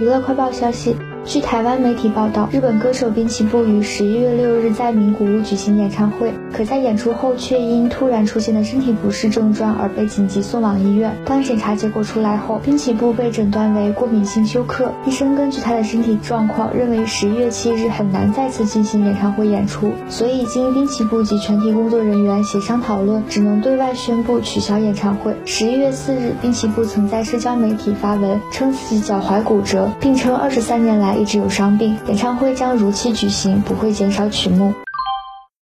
[0.00, 0.94] 娱乐快报消息。
[1.24, 11.14] 据台湾媒体报道，日本歌手滨崎步于十一月六日在名古屋举行演唱会，可在演出后却因突然出现的身体不适症状而被紧急送往医院。
[11.26, 14.90] 当检查结果出来后，滨崎步被诊断为过敏性休克。
[15.04, 25.34] 医生根据他的身体状况，认为十一月七日很难再次进行演唱会演出，所以经滨崎步及全体工作人员协商讨论，只能对外宣布取消演唱会。
[25.44, 31.16] 十一月四日，滨崎步曾在社交媒体发文称自己脚踝骨折，并称二十三年来。
[31.16, 34.72] 一直有伤病，演唱会将如期举行，不会减少曲目。